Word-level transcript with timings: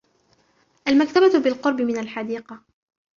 المكتبة 0.87 1.39
بالقرب 1.39 1.81
من 1.81 1.97
الحديقة. 1.97 2.63